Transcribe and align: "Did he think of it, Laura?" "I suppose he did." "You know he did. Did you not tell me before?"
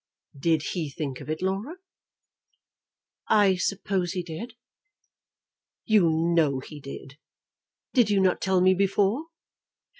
"Did 0.39 0.63
he 0.73 0.89
think 0.89 1.21
of 1.21 1.29
it, 1.29 1.43
Laura?" 1.43 1.75
"I 3.27 3.53
suppose 3.55 4.13
he 4.13 4.23
did." 4.23 4.55
"You 5.85 6.09
know 6.09 6.59
he 6.59 6.79
did. 6.79 7.19
Did 7.93 8.09
you 8.09 8.19
not 8.19 8.41
tell 8.41 8.61
me 8.61 8.73
before?" 8.73 9.25